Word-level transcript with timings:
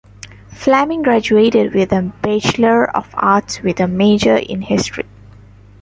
Fleming 0.47 1.03
graduated 1.03 1.75
with 1.75 1.91
a 1.93 2.01
bachelor 2.23 2.89
of 2.97 3.07
arts 3.13 3.61
with 3.61 3.79
a 3.79 3.87
major 3.87 4.35
in 4.37 4.63
history. 4.63 5.05